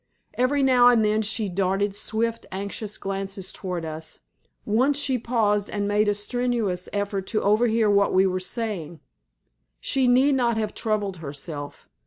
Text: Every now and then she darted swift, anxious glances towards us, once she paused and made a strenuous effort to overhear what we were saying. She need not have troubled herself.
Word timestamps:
Every 0.33 0.63
now 0.63 0.87
and 0.87 1.05
then 1.05 1.21
she 1.21 1.47
darted 1.47 1.95
swift, 1.95 2.47
anxious 2.51 2.97
glances 2.97 3.53
towards 3.53 3.85
us, 3.85 4.21
once 4.65 4.97
she 4.97 5.19
paused 5.19 5.69
and 5.69 5.87
made 5.87 6.09
a 6.09 6.15
strenuous 6.15 6.89
effort 6.91 7.27
to 7.27 7.43
overhear 7.43 7.87
what 7.87 8.11
we 8.11 8.25
were 8.25 8.39
saying. 8.39 8.99
She 9.79 10.07
need 10.07 10.33
not 10.33 10.57
have 10.57 10.73
troubled 10.73 11.17
herself. 11.17 11.87